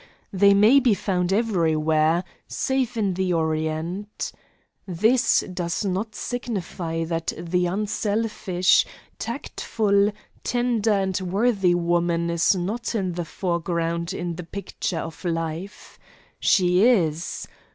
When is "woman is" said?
11.75-12.55